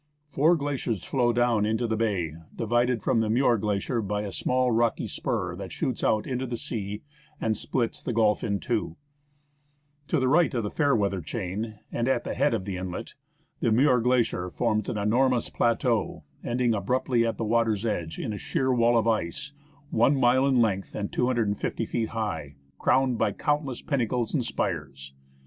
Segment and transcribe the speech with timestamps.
[0.25, 4.71] Four glaciers flow down into the bay, divided from the Muir Glacier by a small
[4.71, 7.03] rocky spur that shoots out into the sea
[7.39, 8.95] and splits the gulf in two.
[10.07, 12.87] To the right of the Fairweather chain, and at the head of 33» THE ASCENT
[12.87, 13.13] OF MOUNT ST.
[13.13, 17.37] ELIAS' t< vwiVifi the inlet, the Muir Glacier forms an enormous plateau, ending abruptly at
[17.37, 19.53] the water's edge in a sheer wall of ice,
[19.91, 25.13] one mile in length and 250 feet high, crowned by countless pinnacles and spires.